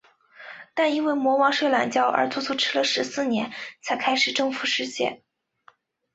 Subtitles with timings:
[0.73, 3.53] 但因为魔王睡懒觉而足足迟了十四年
[3.83, 5.21] 才开始征服世界。